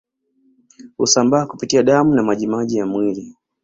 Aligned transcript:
Husambaa 0.97 1.45
kupitia 1.45 1.83
damu 1.83 2.13
na 2.15 2.23
majimaji 2.23 2.77
ya 2.77 2.85
mwili 2.85 3.35